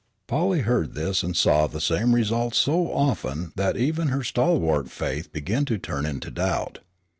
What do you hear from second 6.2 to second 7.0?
doubt.